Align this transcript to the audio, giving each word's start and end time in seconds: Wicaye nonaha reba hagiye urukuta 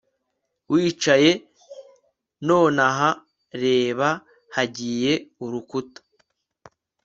Wicaye 0.71 1.31
nonaha 2.47 3.09
reba 3.63 4.09
hagiye 4.55 5.13
urukuta 5.43 5.99